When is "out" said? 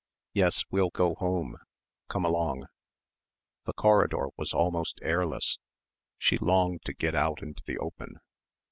7.13-7.43